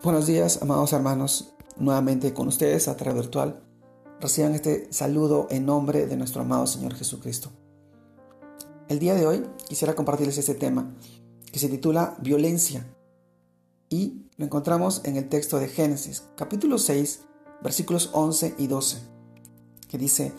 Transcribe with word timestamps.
Buenos 0.00 0.28
días, 0.28 0.62
amados 0.62 0.92
hermanos, 0.92 1.54
nuevamente 1.76 2.32
con 2.32 2.46
ustedes 2.46 2.86
a 2.86 2.96
través 2.96 3.20
virtual. 3.22 3.60
Reciban 4.20 4.54
este 4.54 4.86
saludo 4.92 5.48
en 5.50 5.66
nombre 5.66 6.06
de 6.06 6.16
nuestro 6.16 6.42
amado 6.42 6.68
Señor 6.68 6.94
Jesucristo. 6.94 7.50
El 8.86 9.00
día 9.00 9.16
de 9.16 9.26
hoy 9.26 9.44
quisiera 9.66 9.96
compartirles 9.96 10.38
este 10.38 10.54
tema 10.54 10.94
que 11.50 11.58
se 11.58 11.68
titula 11.68 12.16
Violencia 12.20 12.86
y 13.88 14.22
lo 14.36 14.44
encontramos 14.44 15.00
en 15.04 15.16
el 15.16 15.28
texto 15.28 15.58
de 15.58 15.66
Génesis, 15.66 16.22
capítulo 16.36 16.78
6, 16.78 17.22
versículos 17.60 18.10
11 18.12 18.54
y 18.56 18.68
12, 18.68 18.98
que 19.88 19.98
dice, 19.98 20.32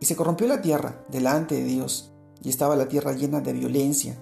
Y 0.00 0.04
se 0.04 0.16
corrompió 0.16 0.46
la 0.46 0.60
tierra 0.60 1.02
delante 1.08 1.54
de 1.54 1.64
Dios, 1.64 2.12
y 2.42 2.50
estaba 2.50 2.76
la 2.76 2.88
tierra 2.88 3.14
llena 3.14 3.40
de 3.40 3.54
violencia, 3.54 4.18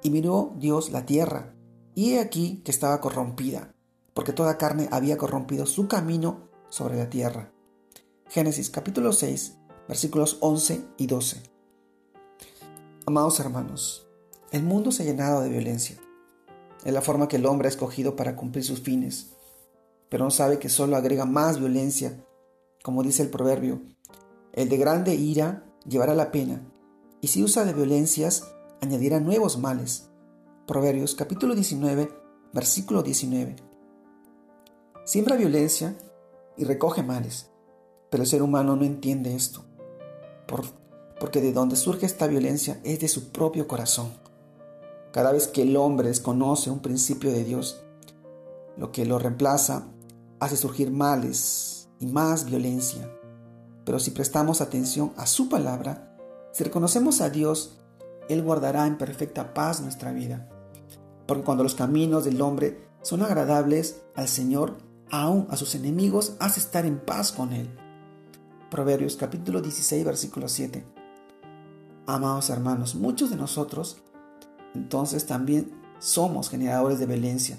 y 0.00 0.10
miró 0.10 0.54
Dios 0.58 0.92
la 0.92 1.06
tierra, 1.06 1.56
y 1.96 2.12
he 2.12 2.20
aquí 2.20 2.62
que 2.64 2.70
estaba 2.70 3.00
corrompida 3.00 3.74
porque 4.14 4.32
toda 4.32 4.58
carne 4.58 4.88
había 4.90 5.16
corrompido 5.16 5.66
su 5.66 5.88
camino 5.88 6.48
sobre 6.68 6.96
la 6.96 7.08
tierra. 7.08 7.52
Génesis 8.28 8.70
capítulo 8.70 9.12
6, 9.12 9.58
versículos 9.88 10.38
11 10.40 10.84
y 10.96 11.06
12. 11.06 11.42
Amados 13.06 13.40
hermanos, 13.40 14.06
el 14.50 14.62
mundo 14.62 14.92
se 14.92 15.02
ha 15.02 15.06
llenado 15.06 15.42
de 15.42 15.50
violencia. 15.50 15.96
Es 16.84 16.92
la 16.92 17.02
forma 17.02 17.28
que 17.28 17.36
el 17.36 17.46
hombre 17.46 17.68
ha 17.68 17.70
escogido 17.70 18.16
para 18.16 18.36
cumplir 18.36 18.64
sus 18.64 18.80
fines, 18.80 19.34
pero 20.08 20.24
no 20.24 20.30
sabe 20.30 20.58
que 20.58 20.68
solo 20.68 20.96
agrega 20.96 21.24
más 21.24 21.58
violencia, 21.58 22.24
como 22.82 23.02
dice 23.02 23.22
el 23.22 23.30
proverbio, 23.30 23.82
el 24.52 24.68
de 24.68 24.76
grande 24.76 25.14
ira 25.14 25.64
llevará 25.86 26.14
la 26.14 26.30
pena, 26.32 26.62
y 27.20 27.28
si 27.28 27.42
usa 27.42 27.64
de 27.64 27.72
violencias, 27.72 28.52
añadirá 28.80 29.20
nuevos 29.20 29.58
males. 29.58 30.08
Proverbios 30.66 31.14
capítulo 31.14 31.54
19, 31.54 32.10
versículo 32.52 33.02
19. 33.02 33.71
Siembra 35.04 35.34
violencia 35.34 35.96
y 36.56 36.62
recoge 36.62 37.02
males, 37.02 37.50
pero 38.08 38.22
el 38.22 38.28
ser 38.28 38.40
humano 38.40 38.76
no 38.76 38.84
entiende 38.84 39.34
esto, 39.34 39.64
porque 41.18 41.40
de 41.40 41.52
donde 41.52 41.74
surge 41.74 42.06
esta 42.06 42.28
violencia 42.28 42.80
es 42.84 43.00
de 43.00 43.08
su 43.08 43.32
propio 43.32 43.66
corazón. 43.66 44.12
Cada 45.12 45.32
vez 45.32 45.48
que 45.48 45.62
el 45.62 45.76
hombre 45.76 46.06
desconoce 46.06 46.70
un 46.70 46.78
principio 46.78 47.32
de 47.32 47.42
Dios, 47.42 47.82
lo 48.76 48.92
que 48.92 49.04
lo 49.04 49.18
reemplaza 49.18 49.88
hace 50.38 50.56
surgir 50.56 50.92
males 50.92 51.88
y 51.98 52.06
más 52.06 52.44
violencia. 52.44 53.10
Pero 53.84 53.98
si 53.98 54.12
prestamos 54.12 54.60
atención 54.60 55.12
a 55.16 55.26
su 55.26 55.48
palabra, 55.48 56.16
si 56.52 56.62
reconocemos 56.62 57.20
a 57.20 57.28
Dios, 57.28 57.80
Él 58.28 58.44
guardará 58.44 58.86
en 58.86 58.98
perfecta 58.98 59.52
paz 59.52 59.80
nuestra 59.80 60.12
vida. 60.12 60.48
Porque 61.26 61.42
cuando 61.42 61.64
los 61.64 61.74
caminos 61.74 62.24
del 62.24 62.40
hombre 62.40 62.86
son 63.02 63.22
agradables 63.22 64.02
al 64.14 64.28
Señor, 64.28 64.91
aún 65.12 65.46
a 65.50 65.58
sus 65.58 65.74
enemigos 65.74 66.36
hace 66.40 66.58
estar 66.58 66.86
en 66.86 66.98
paz 66.98 67.32
con 67.32 67.52
él. 67.52 67.68
Proverbios 68.70 69.16
capítulo 69.16 69.60
16 69.60 70.06
versículo 70.06 70.48
7. 70.48 70.84
Amados 72.06 72.48
hermanos, 72.48 72.94
muchos 72.94 73.28
de 73.28 73.36
nosotros 73.36 73.98
entonces 74.74 75.26
también 75.26 75.70
somos 75.98 76.48
generadores 76.48 76.98
de 76.98 77.04
violencia 77.04 77.58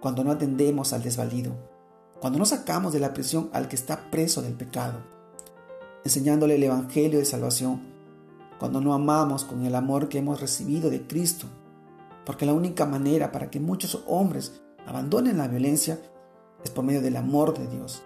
cuando 0.00 0.24
no 0.24 0.30
atendemos 0.30 0.94
al 0.94 1.02
desvalido, 1.02 1.52
cuando 2.18 2.38
no 2.38 2.46
sacamos 2.46 2.94
de 2.94 3.00
la 3.00 3.12
prisión 3.12 3.50
al 3.52 3.68
que 3.68 3.76
está 3.76 4.10
preso 4.10 4.40
del 4.40 4.54
pecado, 4.54 5.00
enseñándole 6.02 6.54
el 6.54 6.62
Evangelio 6.62 7.18
de 7.18 7.26
salvación, 7.26 7.82
cuando 8.58 8.80
no 8.80 8.94
amamos 8.94 9.44
con 9.44 9.66
el 9.66 9.74
amor 9.74 10.08
que 10.08 10.16
hemos 10.16 10.40
recibido 10.40 10.88
de 10.88 11.06
Cristo, 11.06 11.46
porque 12.24 12.46
la 12.46 12.54
única 12.54 12.86
manera 12.86 13.32
para 13.32 13.50
que 13.50 13.60
muchos 13.60 14.02
hombres 14.06 14.62
abandonen 14.86 15.36
la 15.36 15.46
violencia 15.46 16.00
es 16.64 16.70
por 16.70 16.84
medio 16.84 17.02
del 17.02 17.16
amor 17.16 17.56
de 17.58 17.66
Dios. 17.66 18.02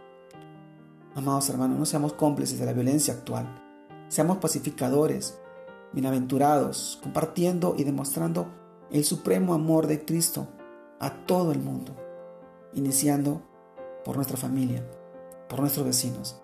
Amados 1.14 1.48
hermanos, 1.48 1.78
no 1.78 1.86
seamos 1.86 2.14
cómplices 2.14 2.58
de 2.58 2.66
la 2.66 2.72
violencia 2.72 3.14
actual. 3.14 3.62
Seamos 4.08 4.38
pacificadores, 4.38 5.38
bienaventurados, 5.92 6.98
compartiendo 7.02 7.74
y 7.78 7.84
demostrando 7.84 8.48
el 8.90 9.04
supremo 9.04 9.54
amor 9.54 9.86
de 9.86 10.04
Cristo 10.04 10.48
a 11.00 11.10
todo 11.26 11.52
el 11.52 11.60
mundo, 11.60 11.94
iniciando 12.74 13.42
por 14.04 14.16
nuestra 14.16 14.36
familia, 14.36 14.84
por 15.48 15.60
nuestros 15.60 15.86
vecinos, 15.86 16.40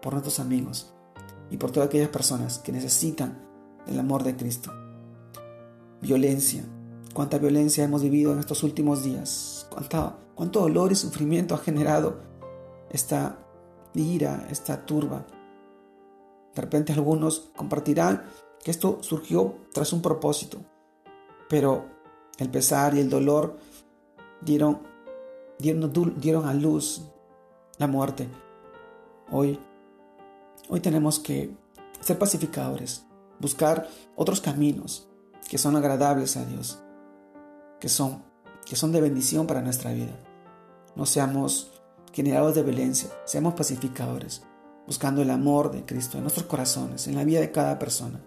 por 0.00 0.12
nuestros 0.12 0.40
amigos 0.40 0.92
y 1.50 1.56
por 1.56 1.70
todas 1.70 1.88
aquellas 1.88 2.08
personas 2.08 2.58
que 2.58 2.72
necesitan 2.72 3.46
el 3.86 3.98
amor 3.98 4.22
de 4.22 4.36
Cristo. 4.36 4.72
Violencia. 6.00 6.64
Cuánta 7.14 7.38
violencia 7.38 7.84
hemos 7.84 8.02
vivido 8.02 8.32
en 8.32 8.40
estos 8.40 8.64
últimos 8.64 9.04
días. 9.04 9.68
Cuánto 10.34 10.60
dolor 10.60 10.90
y 10.90 10.96
sufrimiento 10.96 11.54
ha 11.54 11.58
generado 11.58 12.20
esta 12.90 13.38
ira, 13.94 14.46
esta 14.50 14.84
turba. 14.84 15.24
De 16.54 16.60
repente 16.60 16.92
algunos 16.92 17.50
compartirán 17.56 18.24
que 18.62 18.70
esto 18.70 18.98
surgió 19.00 19.54
tras 19.72 19.92
un 19.92 20.02
propósito, 20.02 20.58
pero 21.48 21.84
el 22.38 22.50
pesar 22.50 22.94
y 22.96 23.00
el 23.00 23.10
dolor 23.10 23.58
dieron, 24.40 24.80
dieron, 25.58 25.92
dieron 26.16 26.46
a 26.46 26.54
luz 26.54 27.02
la 27.78 27.86
muerte. 27.86 28.28
Hoy, 29.30 29.58
hoy 30.68 30.80
tenemos 30.80 31.20
que 31.20 31.54
ser 32.00 32.18
pacificadores, 32.18 33.06
buscar 33.38 33.88
otros 34.16 34.40
caminos 34.40 35.08
que 35.48 35.58
son 35.58 35.76
agradables 35.76 36.36
a 36.36 36.44
Dios, 36.44 36.80
que 37.84 37.90
son 37.90 38.22
que 38.64 38.76
son 38.76 38.92
de 38.92 39.00
bendición 39.02 39.46
para 39.46 39.60
nuestra 39.60 39.92
vida. 39.92 40.18
No 40.96 41.04
seamos 41.04 41.82
generadores 42.14 42.56
de 42.56 42.62
violencia, 42.62 43.10
seamos 43.26 43.52
pacificadores, 43.52 44.42
buscando 44.86 45.20
el 45.20 45.30
amor 45.30 45.70
de 45.70 45.84
Cristo 45.84 46.16
en 46.16 46.22
nuestros 46.24 46.46
corazones, 46.46 47.08
en 47.08 47.14
la 47.14 47.24
vida 47.24 47.40
de 47.40 47.52
cada 47.52 47.78
persona. 47.78 48.24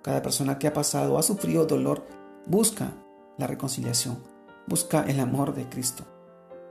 Cada 0.00 0.22
persona 0.22 0.58
que 0.58 0.68
ha 0.68 0.72
pasado 0.72 1.12
o 1.12 1.18
ha 1.18 1.22
sufrido 1.22 1.66
dolor 1.66 2.06
busca 2.46 2.94
la 3.36 3.46
reconciliación, 3.46 4.22
busca 4.66 5.02
el 5.02 5.20
amor 5.20 5.54
de 5.54 5.68
Cristo, 5.68 6.04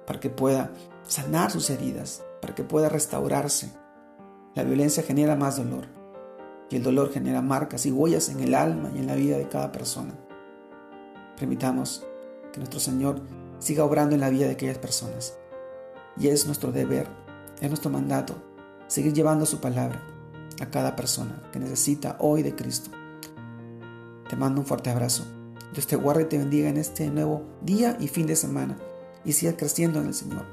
para 0.08 0.20
que 0.20 0.32
pueda 0.32 0.74
sanar 1.04 1.52
sus 1.52 1.70
heridas, 1.70 2.24
para 2.42 2.56
que 2.56 2.64
pueda 2.64 2.90
restaurarse. 2.90 3.72
La 4.56 4.64
violencia 4.64 5.04
genera 5.04 5.36
más 5.36 5.58
dolor 5.58 5.86
y 6.72 6.78
el 6.78 6.82
dolor 6.82 7.12
genera 7.14 7.44
marcas 7.44 7.86
y 7.86 7.92
huellas 7.92 8.30
en 8.30 8.40
el 8.40 8.56
alma 8.56 8.90
y 8.96 8.98
en 8.98 9.06
la 9.06 9.14
vida 9.14 9.38
de 9.38 9.48
cada 9.48 9.72
persona. 9.72 10.16
Permitamos 11.38 12.08
que 12.54 12.60
nuestro 12.60 12.80
Señor 12.80 13.20
siga 13.60 13.84
obrando 13.84 14.16
en 14.16 14.22
la 14.22 14.30
vida 14.30 14.46
de 14.46 14.54
aquellas 14.54 14.78
personas. 14.78 15.38
Y 16.18 16.28
es 16.30 16.46
nuestro 16.46 16.72
deber, 16.72 17.08
es 17.60 17.68
nuestro 17.70 17.90
mandato, 17.90 18.36
seguir 18.88 19.14
llevando 19.14 19.46
su 19.46 19.60
palabra 19.60 20.02
a 20.62 20.70
cada 20.70 20.96
persona 20.96 21.42
que 21.52 21.60
necesita 21.60 22.16
hoy 22.20 22.44
de 22.44 22.56
Cristo. 22.56 22.92
Te 24.30 24.36
mando 24.36 24.62
un 24.62 24.68
fuerte 24.68 24.90
abrazo. 24.90 25.26
Dios 25.74 25.88
te 25.88 25.96
guarde 25.96 26.24
y 26.24 26.26
te 26.26 26.38
bendiga 26.38 26.70
en 26.70 26.78
este 26.78 27.10
nuevo 27.10 27.44
día 27.62 27.98
y 28.00 28.08
fin 28.08 28.28
de 28.28 28.36
semana 28.36 28.78
y 29.26 29.34
siga 29.34 29.58
creciendo 29.58 30.00
en 30.00 30.08
el 30.08 30.14
Señor, 30.14 30.46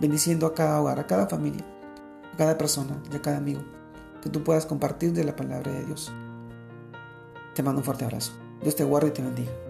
bendiciendo 0.00 0.46
a 0.46 0.54
cada 0.54 0.80
hogar, 0.80 0.98
a 0.98 1.06
cada 1.06 1.28
familia, 1.28 1.64
a 2.34 2.36
cada 2.36 2.58
persona 2.58 3.00
y 3.12 3.16
a 3.16 3.22
cada 3.22 3.36
amigo, 3.36 3.62
que 4.22 4.28
tú 4.28 4.42
puedas 4.42 4.66
compartir 4.66 5.12
de 5.12 5.24
la 5.24 5.36
palabra 5.36 5.70
de 5.70 5.84
Dios. 5.84 6.12
Te 7.54 7.62
mando 7.62 7.80
un 7.80 7.84
fuerte 7.84 8.04
abrazo. 8.04 8.32
Dios 8.60 8.74
te 8.74 8.84
guarde 8.84 9.08
y 9.08 9.12
te 9.12 9.22
bendiga. 9.22 9.65